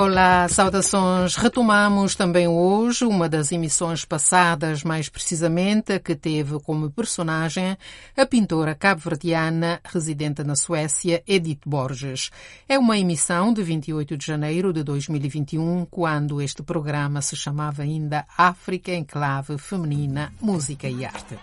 [0.00, 1.36] Olá, saudações.
[1.36, 7.76] Retomamos também hoje uma das emissões passadas, mais precisamente, que teve como personagem
[8.16, 12.30] a pintora cabo-verdiana residente na Suécia, Edith Borges.
[12.66, 18.24] É uma emissão de 28 de janeiro de 2021, quando este programa se chamava ainda
[18.38, 21.38] África em Clave Feminina, Música e Arte.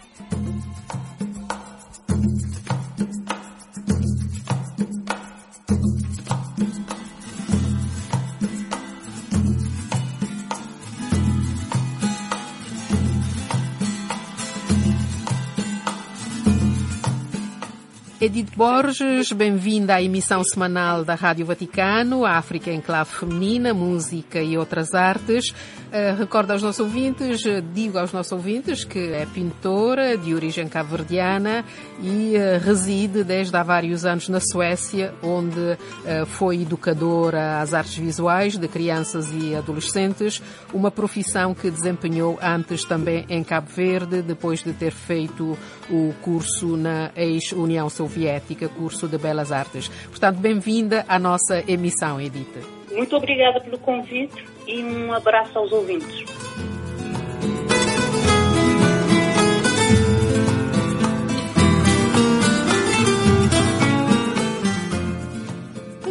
[18.20, 24.58] Edith Borges, bem-vinda à emissão semanal da Rádio Vaticano, África em Clave Feminina, Música e
[24.58, 25.54] Outras Artes.
[25.88, 27.42] Uh, recordo aos nossos ouvintes,
[27.74, 31.64] digo aos nossos ouvintes que é pintora de origem cabo-verdiana
[32.02, 37.96] e uh, reside desde há vários anos na Suécia, onde uh, foi educadora às artes
[37.96, 40.44] visuais de crianças e adolescentes,
[40.74, 45.58] uma profissão que desempenhou antes também em Cabo Verde, depois de ter feito
[45.90, 49.88] o curso na ex-União Soviética, curso de Belas Artes.
[50.10, 52.60] Portanto, bem-vinda à nossa emissão, Edita.
[52.92, 56.26] Muito obrigada pelo convite e um abraço aos ouvintes.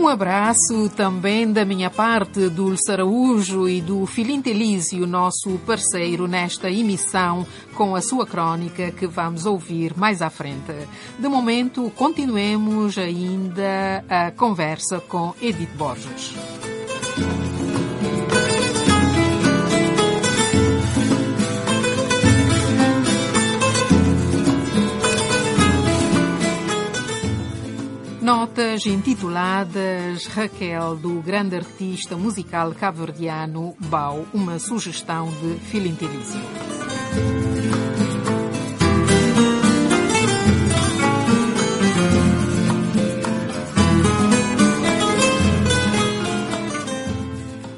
[0.07, 6.71] Um abraço também da minha parte, Dulce Araújo e do Filinto Elísio, nosso parceiro nesta
[6.71, 10.73] emissão, com a sua crónica que vamos ouvir mais à frente.
[11.19, 16.37] De momento, continuemos ainda a conversa com Edith Borges.
[28.27, 36.41] Notas intituladas Raquel, do grande artista musical cabo-verdiano Bau, uma sugestão de Filintilício.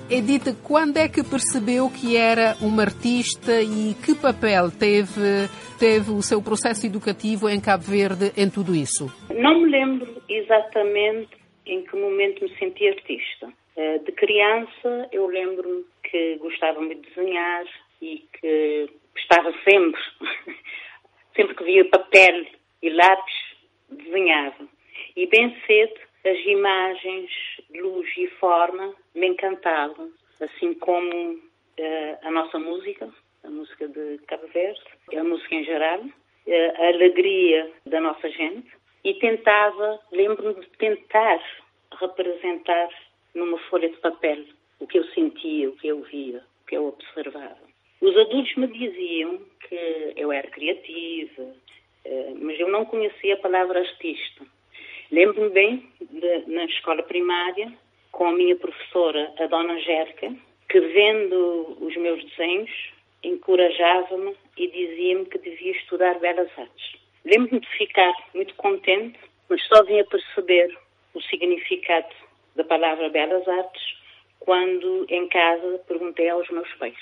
[0.09, 6.23] Edith, quando é que percebeu que era uma artista e que papel teve, teve o
[6.23, 9.13] seu processo educativo em Cabo Verde em tudo isso?
[9.39, 11.31] Não me lembro exatamente
[11.65, 13.53] em que momento me senti artista.
[13.77, 17.65] Eh, de criança, eu lembro-me que gostava muito de desenhar
[18.03, 20.01] e que estava sempre,
[21.37, 22.47] sempre que via papel
[22.83, 23.35] e lápis,
[23.89, 24.67] desenhava.
[25.15, 27.31] E bem cedo, as imagens,
[27.77, 30.11] luz e forma me encantavam,
[30.41, 33.09] assim como uh, a nossa música,
[33.45, 34.81] a música de Cabo Verde,
[35.17, 38.78] a música em geral, uh, a alegria da nossa gente,
[39.09, 41.43] e tentava, lembro-me de tentar
[41.99, 42.91] representar
[43.35, 44.45] numa folha de papel
[44.79, 47.57] o que eu sentia, o que eu via, o que eu observava.
[48.03, 53.81] Os adultos me diziam que eu era criativa, uh, mas eu não conhecia a palavra
[53.81, 54.45] artista.
[55.11, 57.73] Lembro-me bem, de, na escola primária,
[58.13, 60.37] com a minha professora, a Dona Angélica,
[60.69, 62.71] que vendo os meus desenhos,
[63.25, 67.08] encorajava-me e dizia-me que devia estudar Belas Artes.
[67.25, 69.19] Lembro-me de ficar muito contente,
[69.49, 70.77] mas só vim a perceber
[71.15, 72.15] o significado
[72.57, 73.99] da palavra Belas Artes
[74.41, 76.99] quando em casa perguntei aos meus pais.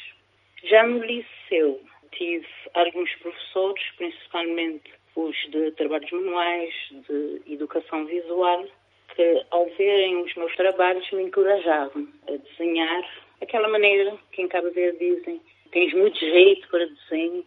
[0.65, 1.81] Já no liceu
[2.12, 8.66] tive alguns professores, principalmente os de trabalhos manuais, de educação visual,
[9.15, 13.04] que ao verem os meus trabalhos me encorajavam a desenhar
[13.41, 15.41] aquela maneira que em Cabo Verde dizem
[15.72, 17.44] tens muito jeito para desenho,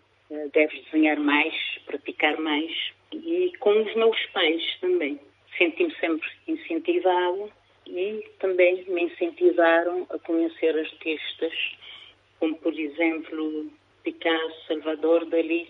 [0.54, 1.54] deves desenhar mais,
[1.86, 2.72] praticar mais.
[3.12, 5.20] E com os meus pais também.
[5.58, 7.50] Senti-me sempre incentivada
[7.88, 11.54] e também me incentivaram a conhecer artistas
[12.40, 13.72] como, por exemplo,
[14.04, 15.68] Picasso, Salvador Dalí,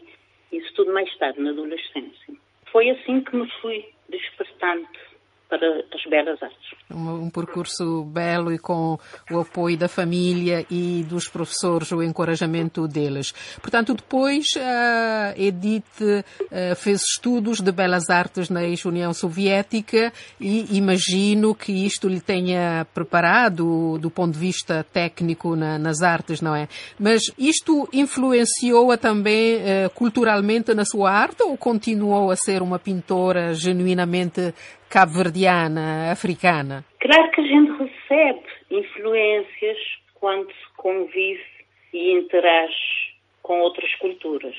[0.52, 2.36] isso tudo mais tarde, na adolescência.
[2.72, 4.88] Foi assim que me fui despertando
[5.50, 6.70] para as belas artes.
[6.92, 9.00] Um, um, percurso belo e com
[9.32, 13.34] o apoio da família e dos professores, o encorajamento deles.
[13.60, 21.56] Portanto, depois a Edith uh, fez estudos de belas artes na ex-União Soviética e imagino
[21.56, 26.68] que isto lhe tenha preparado do ponto de vista técnico na, nas artes, não é?
[27.00, 33.54] Mas isto influenciou-a também uh, culturalmente na sua arte ou continuou a ser uma pintora
[33.56, 34.54] genuinamente
[34.90, 36.84] cabo-verdiana, africana?
[37.00, 39.78] Claro que a gente recebe influências
[40.16, 41.44] quando convive
[41.94, 44.56] e interage com outras culturas.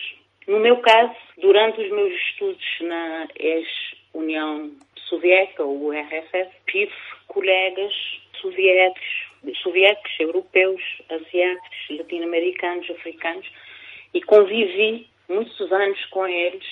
[0.47, 4.71] No meu caso, durante os meus estudos na ex-União
[5.09, 6.93] Soviética, ou URSS, tive
[7.29, 7.93] colegas
[8.41, 9.29] soviéticos,
[9.63, 13.47] soviéticos, europeus, asiáticos, latino-americanos, africanos,
[14.13, 16.65] e convivi muitos anos com eles,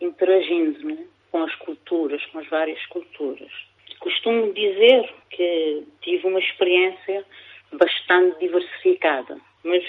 [0.00, 0.98] interagindo né,
[1.30, 3.50] com as culturas, com as várias culturas.
[4.00, 7.24] Costumo dizer que tive uma experiência
[7.72, 9.84] bastante diversificada, mas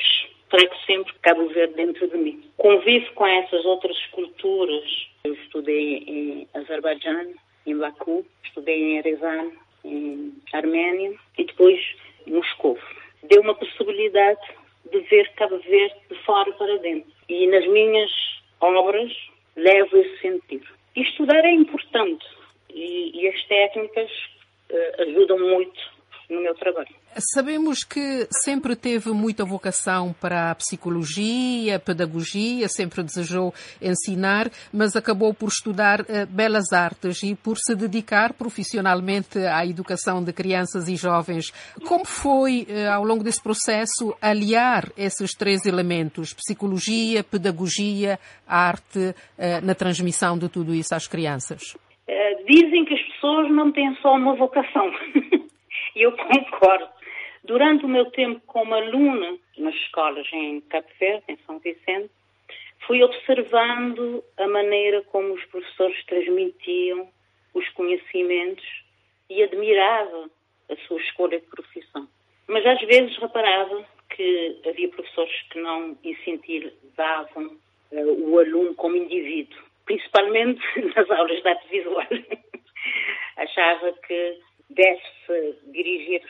[0.49, 2.43] trago sempre Cabo Verde dentro de mim.
[2.57, 5.07] Convivo com essas outras culturas.
[5.23, 7.33] Eu estudei em Azerbaijão,
[7.65, 9.51] em Baku, estudei em Erevan,
[9.85, 11.79] em Arménia e depois
[12.27, 12.77] Moscou.
[13.23, 14.41] Deu uma possibilidade
[14.91, 17.09] de ver Cabo Verde de fora para dentro.
[17.29, 18.11] E nas minhas
[18.59, 19.11] obras
[19.55, 20.67] levo esse sentido.
[20.95, 22.25] Estudar é importante
[22.69, 24.11] e, e as técnicas
[24.69, 25.79] uh, ajudam muito
[26.29, 27.00] no meu trabalho.
[27.17, 35.33] Sabemos que sempre teve muita vocação para a psicologia, pedagogia, sempre desejou ensinar, mas acabou
[35.33, 40.95] por estudar uh, belas artes e por se dedicar profissionalmente à educação de crianças e
[40.95, 41.51] jovens.
[41.85, 48.17] Como foi, uh, ao longo desse processo, aliar esses três elementos, psicologia, pedagogia,
[48.47, 51.75] arte, uh, na transmissão de tudo isso às crianças?
[52.45, 54.91] dizem que as pessoas não têm só uma vocação.
[55.95, 57.00] Eu concordo.
[57.43, 62.11] Durante o meu tempo como aluna nas escolas em Cabo Verde, em São Vicente,
[62.85, 67.09] fui observando a maneira como os professores transmitiam
[67.53, 68.65] os conhecimentos
[69.29, 70.29] e admirava
[70.69, 72.07] a sua escolha de profissão.
[72.47, 77.57] Mas às vezes reparava que havia professores que não incentivavam
[77.91, 80.61] uh, o aluno como indivíduo, principalmente
[80.95, 82.07] nas aulas de arte visual.
[83.37, 84.37] Achava que
[84.69, 86.21] deve-se dirigir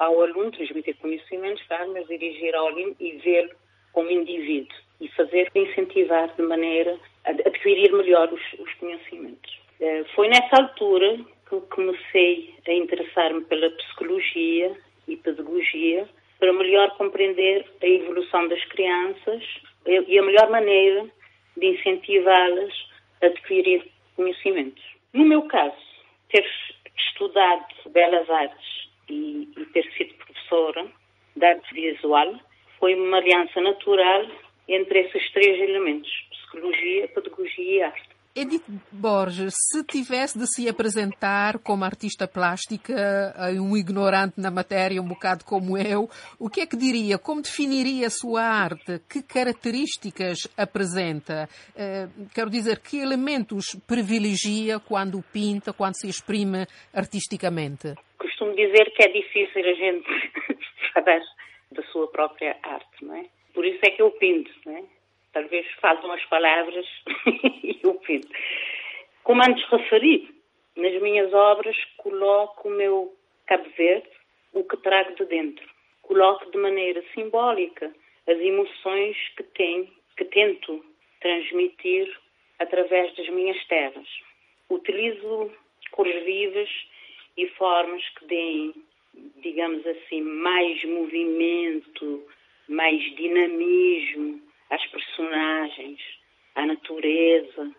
[0.00, 3.50] ao aluno, transmitir conhecimentos, claro, mas dirigir ao aluno e vê-lo
[3.92, 9.60] como indivíduo e fazer incentivar de maneira a adquirir melhor os, os conhecimentos.
[9.78, 14.74] Uh, foi nessa altura que eu comecei a interessar-me pela psicologia
[15.06, 16.08] e pedagogia
[16.38, 19.42] para melhor compreender a evolução das crianças
[19.86, 21.06] e a melhor maneira
[21.58, 22.72] de incentivá-las
[23.22, 23.86] a adquirir
[24.16, 24.82] conhecimentos.
[25.12, 25.76] No meu caso,
[26.30, 26.46] ter
[26.96, 30.86] estudado belas artes e, e ter sido professora
[31.36, 32.38] de arte visual
[32.78, 34.26] foi uma aliança natural
[34.68, 38.09] entre esses três elementos: psicologia, pedagogia e arte.
[38.34, 45.08] Edith Borges, se tivesse de se apresentar como artista plástica, um ignorante na matéria, um
[45.08, 47.18] bocado como eu, o que é que diria?
[47.18, 49.00] Como definiria a sua arte?
[49.10, 51.48] Que características apresenta?
[51.74, 57.94] Uh, quero dizer, que elementos privilegia quando pinta, quando se exprime artisticamente?
[58.16, 60.06] Costumo dizer que é difícil a gente
[60.94, 61.20] falar
[61.72, 63.24] da sua própria arte, não é?
[63.52, 64.82] Por isso é que eu pinto, não é?
[65.40, 66.86] Talvez faltam as palavras
[67.64, 68.28] e o pinto.
[69.24, 70.28] Como antes referi,
[70.76, 73.16] nas minhas obras coloco o meu
[73.46, 74.06] Cabo Verde,
[74.52, 75.66] o que trago de dentro.
[76.02, 77.90] Coloco de maneira simbólica
[78.28, 79.88] as emoções que tenho,
[80.18, 80.84] que tento
[81.22, 82.14] transmitir
[82.58, 84.08] através das minhas terras.
[84.68, 85.50] Utilizo
[85.90, 86.68] cores vivas
[87.38, 88.74] e formas que deem,
[89.36, 92.28] digamos assim, mais movimento,
[92.68, 96.00] mais dinamismo às personagens,
[96.54, 97.70] à natureza,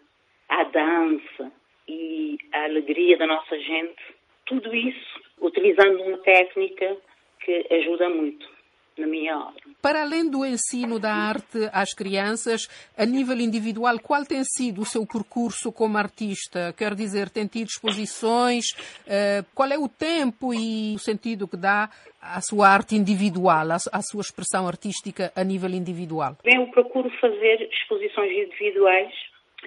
[0.50, 1.52] à dança
[1.88, 4.04] e à alegria da nossa gente.
[4.46, 6.98] Tudo isso utilizando uma técnica
[7.40, 8.51] que ajuda muito
[8.98, 9.62] na minha obra.
[9.82, 12.68] Para além do ensino da arte às crianças,
[12.98, 16.74] a nível individual, qual tem sido o seu percurso como artista?
[16.78, 18.66] Quer dizer, tem tido exposições?
[19.08, 21.90] Uh, qual é o tempo e o sentido que dá
[22.22, 26.38] à sua arte individual, à, sua expressão artística a nível individual?
[26.44, 29.12] Bem, eu procuro fazer exposições individuais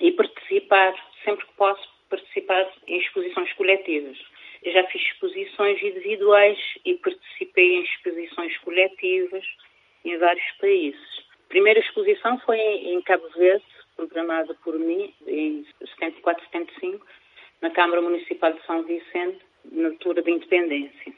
[0.01, 4.17] e participar, sempre que posso, participar em exposições coletivas.
[4.65, 9.45] Já fiz exposições individuais e participei em exposições coletivas
[10.05, 11.25] em vários países.
[11.47, 13.65] A primeira exposição foi em Cabo Verde,
[13.97, 17.07] programada por mim em 74, 75,
[17.61, 19.39] na Câmara Municipal de São Vicente,
[19.71, 21.13] na altura da independência.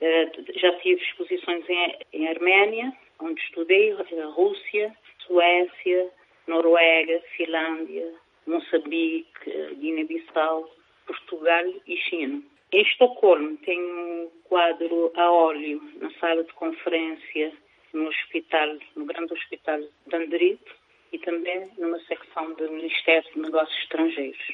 [0.00, 0.30] É?
[0.56, 3.92] Já tive exposições em, em Arménia, onde estudei,
[4.34, 6.10] Rússia, Suécia,
[6.46, 8.12] Noruega, Finlândia,
[8.46, 10.68] Moçambique, Guiné-Bissau,
[11.06, 12.42] Portugal e China.
[12.72, 17.52] Em Estocolmo tenho um quadro a óleo na sala de conferência
[17.92, 20.72] no hospital, no grande hospital de Andrite
[21.12, 24.52] e também numa secção do Ministério de Negócios Estrangeiros.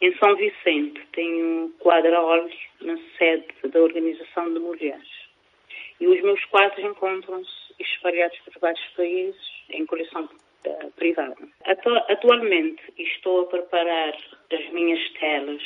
[0.00, 2.50] Em São Vicente tenho um quadro a óleo
[2.80, 5.08] na sede da Organização de Mulheres.
[5.98, 10.26] E os meus quadros encontram-se espalhados por vários países em coleção
[10.66, 11.36] uh, privada.
[11.64, 14.14] Atu atualmente estou a preparar
[14.52, 15.62] as minhas telas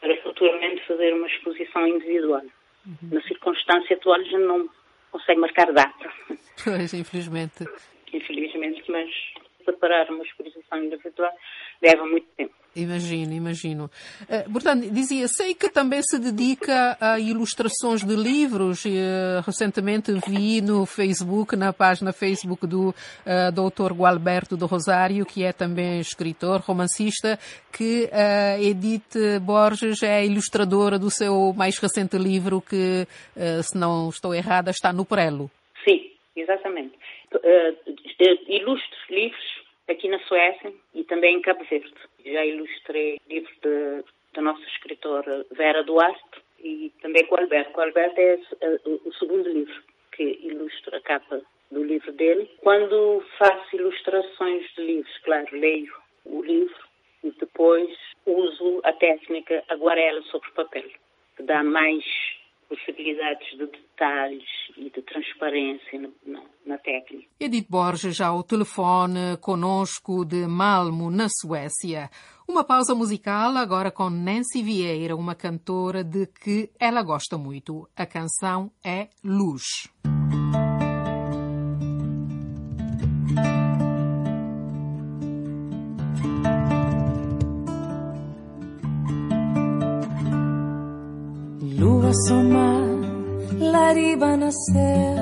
[0.00, 2.42] para futuramente fazer uma exposição individual.
[2.86, 3.10] Uhum.
[3.12, 4.68] Na circunstância atual já não
[5.10, 6.12] consegue marcar data.
[6.64, 7.64] Pois, infelizmente.
[8.12, 9.08] Infelizmente, mas
[9.64, 11.32] preparar uma exposição individual
[11.80, 12.54] leva muito tempo.
[12.76, 13.90] Imagino, imagino.
[14.22, 18.84] Uh, portanto, dizia, sei que também se dedica a ilustrações de livros.
[18.84, 22.94] Uh, recentemente vi no Facebook, na página Facebook do uh,
[23.26, 23.92] eh, Dr.
[23.92, 27.38] Gualberto do Rosário, que é também escritor, romancista,
[27.72, 33.06] que uh, Edith Borges é ilustradora do seu mais recente livro, que,
[33.62, 35.50] se não estou errada, está no Prelo.
[35.84, 36.94] Sim, exatamente.
[38.48, 41.92] ilustro livros aqui na Suécia e também em Cabo Verde.
[42.24, 43.56] Já ilustrei livros
[44.34, 47.78] da nossa escritora Vera Duarte e também com Alberto.
[47.78, 48.38] O Alberto é
[48.84, 51.40] o segundo livro que ilustra a capa
[51.70, 52.50] do livro dele.
[52.60, 55.92] Quando faço ilustrações de livros, claro, leio
[56.24, 56.88] o livro
[57.22, 60.88] e depois uso a técnica aguarela sobre papel,
[61.36, 62.04] que dá mais
[62.68, 67.26] possibilidades de detalhes e de transparência na, na, técnica.
[67.40, 72.10] Edith Borges ao telefone conosco de Malmo, na Suécia.
[72.46, 77.88] Uma pausa musical agora com Nancy Vieira, uma cantora de que ela gosta muito.
[77.96, 79.64] A canção é Luz.
[92.08, 92.88] Lua somar,
[93.60, 95.18] lariba nascer,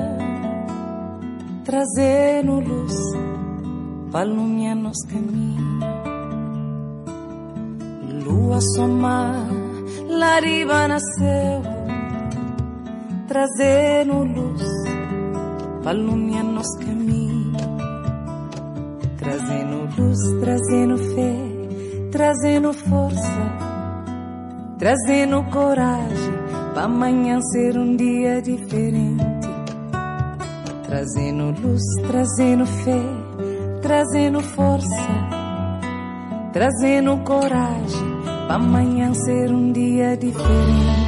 [1.65, 2.95] trazendo luz,
[4.13, 5.85] palumia nos caminhos.
[8.25, 9.49] Lua somar,
[10.09, 11.63] lariba nasceu,
[13.27, 14.63] trazendo luz,
[15.83, 17.63] palumia nos caminhos.
[19.19, 21.35] Trazendo luz, trazendo fé,
[22.13, 23.67] trazendo força
[24.79, 26.26] trazendo coragem
[26.77, 29.25] para amanhã ser um dia diferente.
[30.85, 33.01] Trazendo luz, trazendo fé,
[33.81, 35.09] trazendo força,
[36.53, 41.06] trazendo coragem para amanhã ser um dia diferente.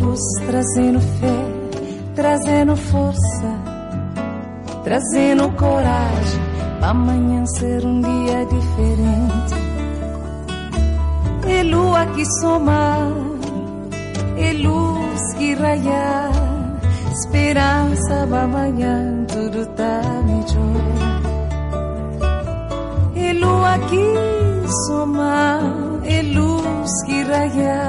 [0.00, 3.50] Luz, trazendo fé, trazendo força,
[4.84, 6.40] trazendo coragem
[6.82, 9.60] amanhã ser um dia diferente.
[11.46, 13.08] E lua que somar,
[14.36, 16.30] e luz que raiar,
[17.12, 21.10] esperança para amanhã tudo tá melhor
[23.40, 24.06] lua que
[24.86, 25.62] somar
[26.04, 27.79] e luz que raiar,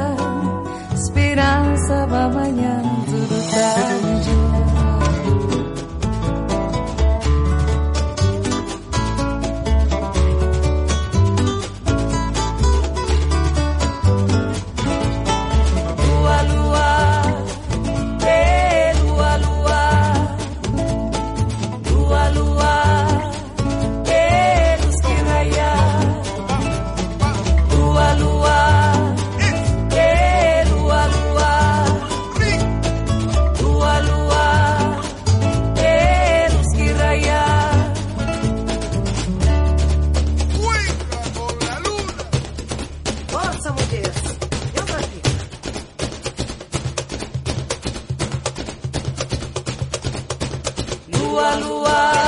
[51.31, 52.20] lua, lua.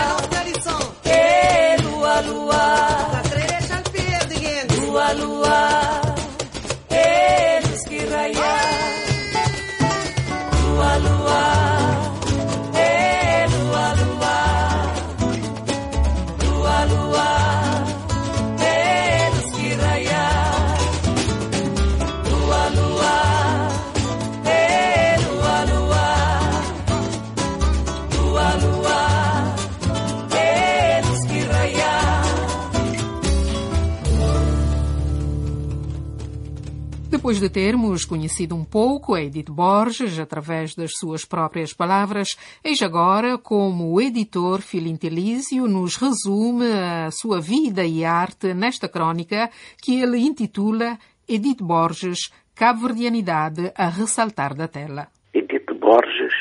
[37.23, 42.81] Depois de termos conhecido um pouco a Edith Borges através das suas próprias palavras, eis
[42.81, 49.49] agora como o editor Filintelísio nos resume a sua vida e arte nesta crónica
[49.81, 55.07] que ele intitula Edith Borges, Cabo-Verdianidade a ressaltar da tela.
[55.33, 56.33] Edith Borges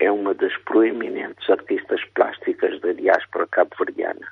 [0.00, 4.26] é uma das proeminentes artistas plásticas da diáspora cabo-verdiana.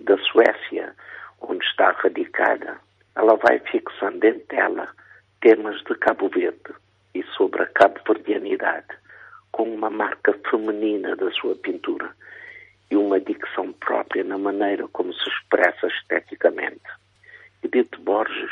[0.00, 0.96] Da Suécia,
[1.40, 2.80] onde está radicada,
[3.14, 4.97] ela vai fixando em tela
[5.40, 6.74] temas de Cabo Verde
[7.14, 8.88] e sobre a cabo-verdianidade,
[9.52, 12.10] com uma marca feminina da sua pintura
[12.90, 16.82] e uma dicção própria na maneira como se expressa esteticamente.
[17.62, 18.50] Edith Borges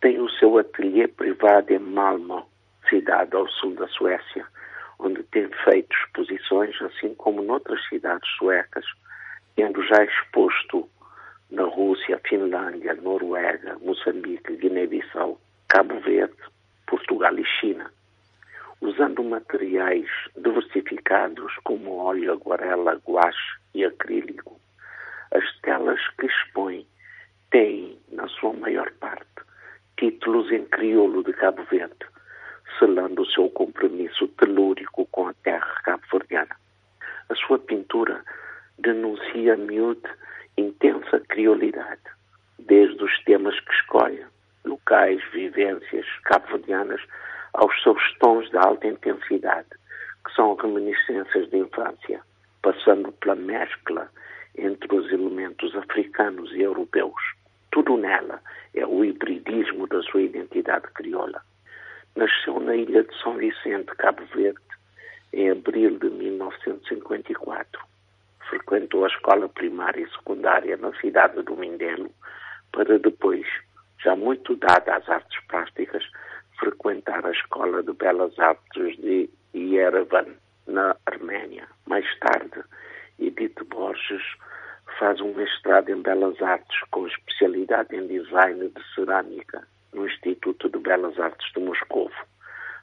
[0.00, 2.42] tem o seu ateliê privado em Malmö,
[2.88, 4.46] cidade ao sul da Suécia,
[4.98, 8.84] onde tem feito exposições, assim como noutras cidades suecas,
[9.54, 10.88] tendo já exposto
[11.50, 16.36] na Rússia, Finlândia, Noruega, Moçambique, Guiné-Bissau, Cabo Verde,
[16.86, 17.90] Portugal e China,
[18.80, 24.60] usando materiais diversificados como óleo, aguarela, guache e acrílico.
[25.32, 26.86] As telas que expõe
[27.50, 29.26] têm, na sua maior parte,
[29.98, 32.06] títulos em crioulo de Cabo Verde,
[32.78, 36.56] selando o seu compromisso telúrico com a terra cabo-verdiana.
[37.28, 38.22] A sua pintura
[38.78, 40.08] denuncia miúde
[40.56, 42.02] intensa criolidade,
[42.58, 44.24] desde os temas que escolhe,
[44.66, 47.00] locais, vivências cabo-verdianas,
[47.54, 49.68] aos seus tons de alta intensidade,
[50.24, 52.20] que são reminiscências de infância,
[52.62, 54.10] passando pela mescla
[54.58, 57.20] entre os elementos africanos e europeus.
[57.70, 58.40] Tudo nela
[58.74, 61.40] é o hibridismo da sua identidade crioula.
[62.14, 64.58] Nasceu na ilha de São Vicente, Cabo Verde,
[65.32, 67.80] em abril de 1954.
[68.48, 72.10] Frequentou a escola primária e secundária na cidade do Mindelo,
[72.72, 73.46] para depois
[74.02, 76.04] já muito dada às artes plásticas,
[76.58, 77.32] frequentar a
[77.66, 80.36] Escola de Belas Artes de Yerevan,
[80.68, 81.66] na Arménia.
[81.86, 82.62] Mais tarde,
[83.18, 84.22] Edith Borges
[85.00, 90.78] faz um mestrado em Belas Artes com especialidade em design de cerâmica no Instituto de
[90.78, 92.08] Belas Artes de Moscou,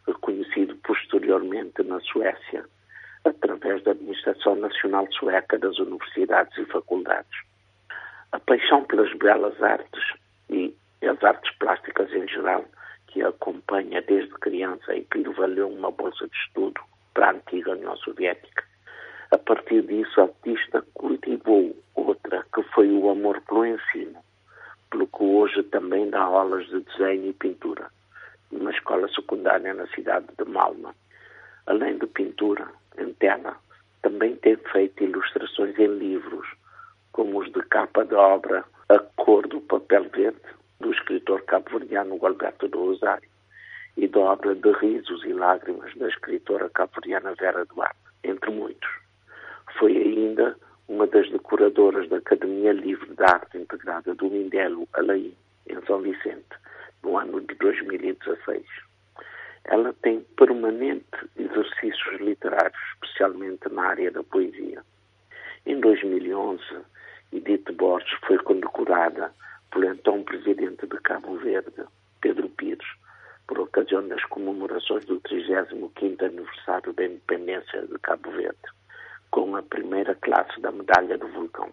[0.06, 2.66] reconhecido posteriormente na Suécia
[3.24, 7.40] através da Administração Nacional Sueca das Universidades e Faculdades.
[8.34, 10.04] A paixão pelas belas artes
[10.50, 12.66] e as artes plásticas em geral,
[13.14, 16.82] que acompanha desde criança e que lhe valeu uma bolsa de estudo
[17.14, 18.64] para a antiga União Soviética.
[19.32, 24.20] A partir disso, a artista cultivou outra, que foi o amor pelo ensino,
[24.90, 27.88] pelo que hoje também dá aulas de desenho e pintura,
[28.52, 30.96] numa escola secundária na cidade de Malma.
[31.68, 33.56] Além de pintura em tela,
[34.02, 36.48] também tem feito ilustrações em livros,
[37.12, 40.63] como os de capa da obra A Cor do Papel Verde,
[41.24, 43.30] escritor cabo-verdiano Alberto do Rosário
[43.96, 48.90] e da obra de Risos e Lágrimas da escritora cabo-verdiana Vera Duarte, entre muitos.
[49.80, 50.58] Foi ainda
[50.90, 55.34] uma das decoradoras da Academia Livre de Arte Integrada do Mindelo, Alaí,
[55.68, 56.58] em São Vicente,
[57.02, 58.66] no ano de 2016.
[59.66, 64.84] Ela tem permanente exercícios literários, especialmente na área da poesia.
[65.66, 66.62] Em 2011,
[67.32, 69.32] Edith Borges foi condecorada
[69.74, 71.84] pelo então presidente de Cabo Verde,
[72.22, 72.88] Pedro Pires,
[73.48, 78.70] por ocasião das comemorações do 35º aniversário da independência de Cabo Verde,
[79.32, 81.72] com a primeira classe da Medalha do Vulcão.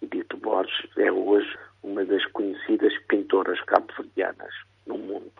[0.00, 4.54] Edith Borges é hoje uma das conhecidas pintoras cabo-verdianas
[4.86, 5.32] no mundo,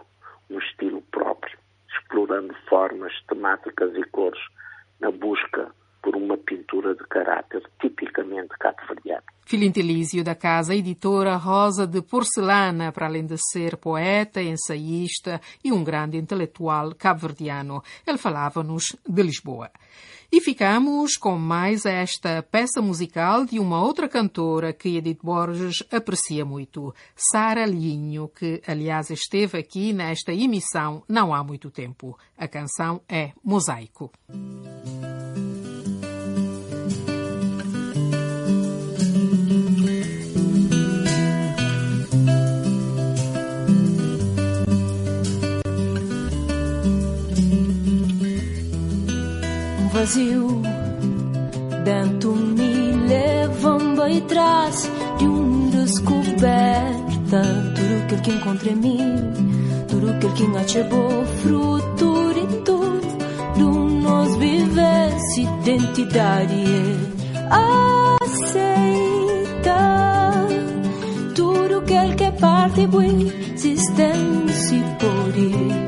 [0.51, 4.43] um estilo próprio, explorando formas, temáticas e cores
[5.01, 5.73] na busca
[6.03, 9.02] por uma pintura de caráter tipicamente cabo-verdiano.
[9.53, 15.85] Filintelísio da casa editora Rosa de Porcelana, para além de ser poeta, ensaísta e um
[15.85, 17.83] grande intelectual cabo-verdiano.
[18.07, 19.71] Ele falava-nos de Lisboa.
[20.33, 26.47] E ficamos com mais esta peça musical de uma outra cantora que Edith Borges aprecia
[26.47, 32.19] muito, Sara Linho, que aliás esteve aqui nesta emissão não há muito tempo.
[32.39, 34.11] A canção é Mosaico.
[50.03, 50.61] Vazio
[51.85, 57.43] dentro me levando atrás de um descoberta.
[57.77, 58.99] Tudo que que encontrei mim
[59.89, 63.01] tudo que que achegou fruto de tudo
[63.57, 66.65] do nos vivesse identidade
[68.19, 68.51] aceita.
[71.37, 75.82] Tudo que que parte boa existência por ir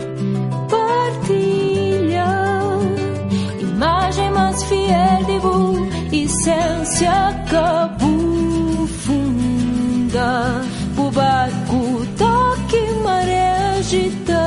[6.25, 7.13] essência
[7.49, 10.63] que funda.
[10.97, 14.45] O barco toque maré agita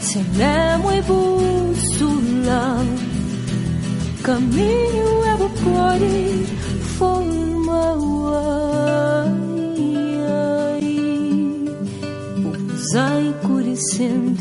[0.00, 2.62] sem nemo e bússola
[4.22, 6.46] caminho é o pode
[6.96, 8.14] forma o
[12.40, 14.33] mosaico de sentimento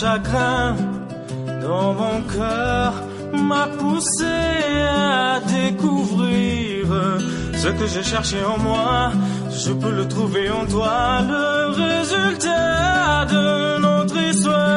[0.00, 0.76] chagrin
[1.62, 2.92] dans mon cœur
[3.32, 4.36] m'a poussé
[4.84, 6.86] à découvrir
[7.54, 9.12] ce que j'ai cherché en moi.
[9.50, 11.46] Je peux le trouver en toi, le
[11.84, 14.74] résultat de notre histoire.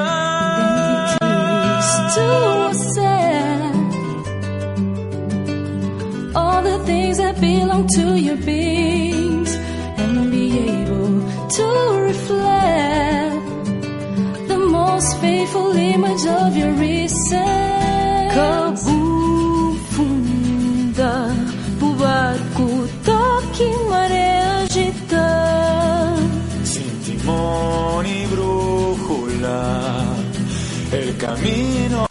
[6.36, 9.52] All the things that belong to your beings
[9.98, 11.24] and be able
[11.58, 11.66] to
[12.08, 12.89] reflect
[15.00, 17.40] most faithful image of your reason.
[18.36, 18.94] Cabufunda,
[21.82, 22.68] o barco
[23.06, 25.28] toque maré agita.
[26.66, 29.62] Sin timón y brújula,
[30.92, 32.09] el camino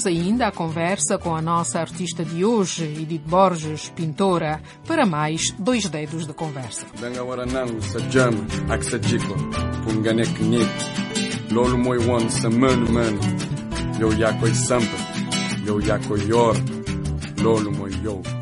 [0.00, 5.50] Voltamos ainda à conversa com a nossa artista de hoje, Edith Borges, pintora, para mais
[5.58, 6.86] dois dedos de conversa.
[16.08, 16.56] koy yor.
[17.42, 18.39] Loolu mooy yow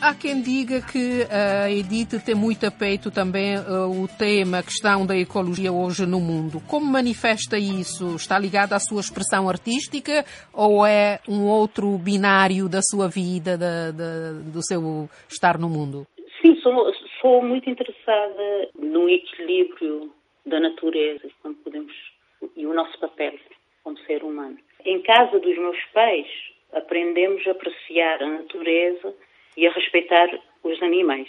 [0.00, 4.62] Há quem diga que a Edith tem muito a peito também eh, o tema, a
[4.62, 6.60] questão da ecologia hoje no mundo.
[6.68, 8.14] Como manifesta isso?
[8.14, 13.90] Está ligado à sua expressão artística ou é um outro binário da sua vida, da-
[13.90, 16.06] da- do seu estar no mundo?
[16.40, 20.12] Sim, sou, sou muito interessada no equilíbrio
[20.46, 21.92] da natureza como podemos,
[22.56, 23.34] e o nosso papel
[23.82, 24.56] como ser humano.
[24.84, 26.26] Em casa dos meus pais,
[26.72, 29.12] aprendemos a apreciar a natureza
[29.58, 30.28] e a respeitar
[30.62, 31.28] os animais.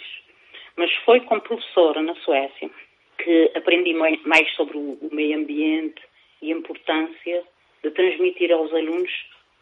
[0.76, 2.70] Mas foi como professora na Suécia
[3.18, 6.00] que aprendi mai- mais sobre o meio ambiente
[6.40, 7.42] e a importância
[7.82, 9.10] de transmitir aos alunos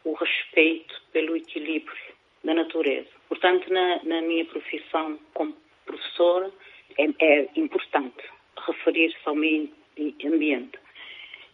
[0.04, 1.96] o respeito pelo equilíbrio
[2.44, 3.08] da natureza.
[3.28, 6.50] Portanto, na, na minha profissão como professora,
[6.98, 8.22] é, é importante
[8.66, 9.70] referir-se ao meio
[10.24, 10.78] ambiente.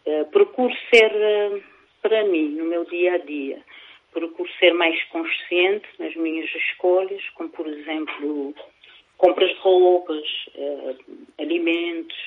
[0.05, 1.61] Eh, procuro ser, eh,
[2.01, 3.63] para mim, no meu dia a dia,
[4.11, 8.53] procuro ser mais consciente minhas escolhas, como, por exemplo,
[9.17, 10.25] compras de roupas,
[10.55, 10.95] eh,
[11.39, 12.17] alimentos,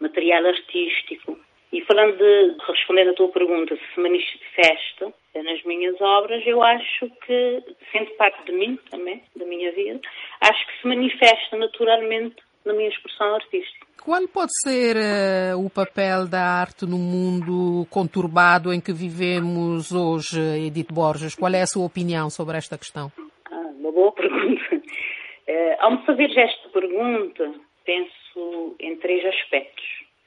[0.00, 1.38] material artístico.
[1.72, 7.62] E falando de, respondendo à tua pergunta, se manifesta nas minhas obras, eu acho que,
[7.92, 10.00] sendo parte de mim também, da minha vida,
[10.40, 13.86] acho que se manifesta naturalmente na minha expressão artística.
[14.02, 20.40] Qual pode ser eh, o papel da arte no mundo conturbado em que vivemos hoje,
[20.66, 21.34] Edith Borges?
[21.34, 23.10] Qual é a sua opinião sobre esta questão?
[23.50, 24.82] Ah, uma boa pergunta.
[25.48, 29.84] Eh, ao me fazer esta pergunta, penso em três aspectos.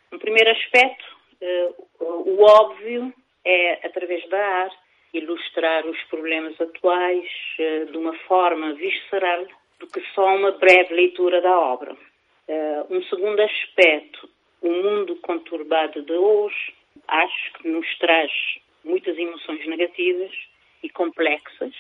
[0.10, 1.06] Um primeiro aspecto,
[1.42, 4.78] eh, o óbvio, é, através da arte,
[5.14, 9.48] ilustrar os problemas atuais eh, de uma forma visceral
[9.80, 11.94] do que só uma breve leitura da obra.
[12.48, 14.30] Eh, um segundo aspecto,
[14.62, 16.74] o mundo conturbado de hoje,
[17.06, 18.32] acho que nos traz
[18.86, 20.32] muitas emoções negativas
[20.82, 21.76] e complexas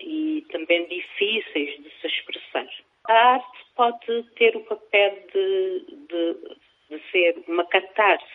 [0.00, 2.68] e também difíceis de se expressar.
[3.08, 6.56] A arte pode ter o papel de, de,
[6.90, 8.26] de ser uma catarse,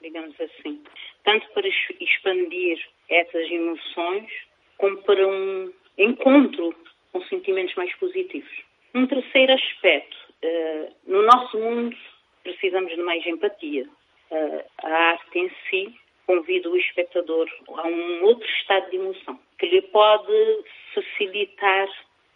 [0.00, 0.82] digamos assim,
[1.24, 4.30] tanto para expandir essas emoções
[4.78, 6.74] como para um encontro
[7.12, 8.50] com sentimentos mais positivos.
[8.94, 11.96] Um terceiro aspecto, eh, no nosso mundo
[12.42, 13.86] precisamos de mais empatia.
[14.30, 15.94] Eh, a arte em si
[16.32, 20.64] convida o espectador a um outro estado de emoção, que lhe pode
[20.94, 21.88] facilitar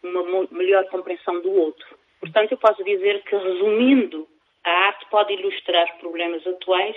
[0.03, 1.99] uma melhor compreensão do outro.
[2.21, 4.29] Portanto, eu posso dizer que, resumindo,
[4.65, 6.97] a arte pode ilustrar problemas atuais,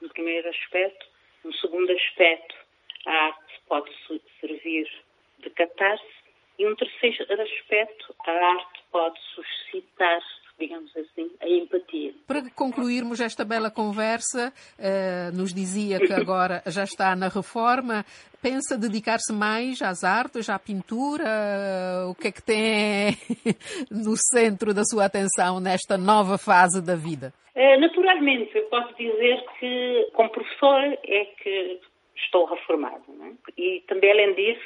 [0.00, 1.06] no primeiro aspecto.
[1.44, 2.56] No segundo aspecto,
[3.06, 3.90] a arte pode
[4.40, 4.88] servir
[5.38, 6.04] de catarse.
[6.58, 10.20] E um terceiro aspecto, a arte pode suscitar
[10.58, 12.12] digamos assim, a empatia.
[12.26, 18.04] Para concluirmos esta bela conversa, uh, nos dizia que agora já está na reforma.
[18.40, 21.24] Pensa dedicar-se mais às artes, à pintura?
[21.24, 23.16] Uh, o que é que tem
[23.90, 27.32] no centro da sua atenção nesta nova fase da vida?
[27.54, 31.80] Uh, naturalmente, eu posso dizer que, como professor, é que
[32.16, 33.02] estou reformada.
[33.08, 33.52] É?
[33.60, 34.62] E também, além disso,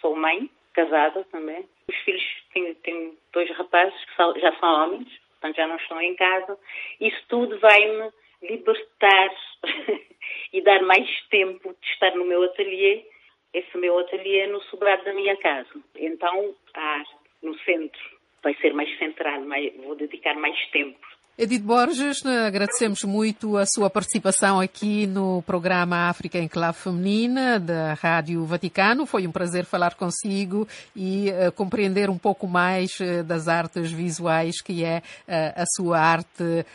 [0.00, 1.64] sou mãe, casada também.
[1.88, 6.14] Os filhos, tenho, tenho dois rapazes que já são homens, portanto já não estão em
[6.14, 6.58] casa.
[7.00, 8.10] Isso tudo vai-me
[8.42, 9.30] libertar
[10.52, 13.04] e dar mais tempo de estar no meu ateliê,
[13.54, 15.82] esse meu ateliê no sobrado da minha casa.
[15.96, 21.07] Então, a arte no centro vai ser mais centrado, mais, vou dedicar mais tempo
[21.40, 27.94] Edith Borges, agradecemos muito a sua participação aqui no programa África em Clave Feminina da
[27.94, 29.06] Rádio Vaticano.
[29.06, 34.60] Foi um prazer falar consigo e uh, compreender um pouco mais uh, das artes visuais,
[34.60, 36.66] que é uh, a sua arte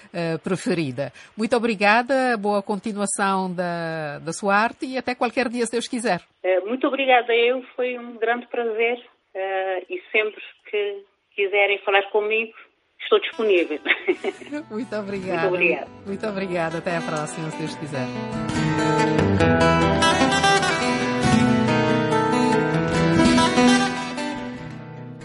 [0.41, 1.11] preferida.
[1.35, 6.21] Muito obrigada, boa continuação da, da sua arte e até qualquer dia, se Deus quiser.
[6.65, 8.97] muito obrigada eu, foi um grande prazer
[9.89, 11.03] e sempre que
[11.35, 12.53] quiserem falar comigo,
[13.03, 13.79] estou disponível.
[14.69, 15.41] Muito obrigada.
[15.41, 15.87] Muito obrigada.
[16.05, 16.77] Muito obrigada.
[16.79, 18.07] Até a próxima, se Deus quiser.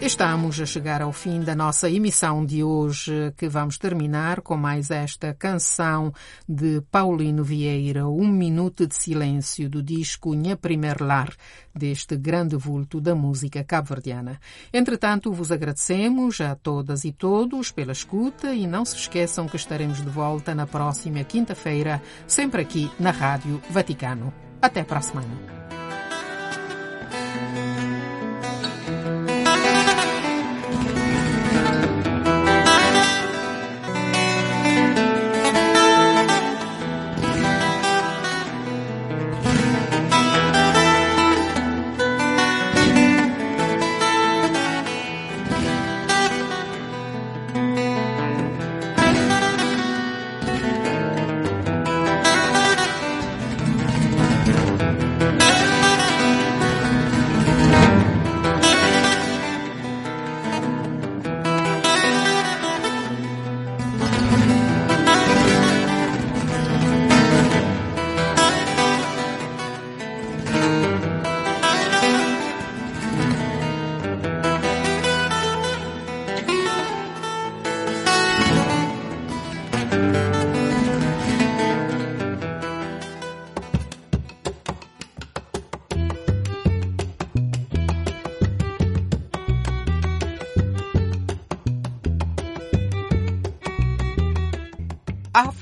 [0.01, 4.89] Estamos a chegar ao fim da nossa emissão de hoje, que vamos terminar com mais
[4.89, 6.13] esta canção
[6.47, 11.33] de Paulino Vieira, Um Minuto de Silêncio, do disco Nha Primeiro Lar,
[11.75, 14.39] deste grande vulto da música cabo-verdiana.
[14.71, 19.97] Entretanto, vos agradecemos a todas e todos pela escuta e não se esqueçam que estaremos
[20.01, 24.33] de volta na próxima quinta-feira, sempre aqui na Rádio Vaticano.
[24.61, 25.78] Até para a semana.